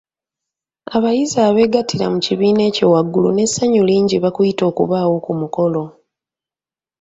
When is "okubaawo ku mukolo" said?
4.71-5.83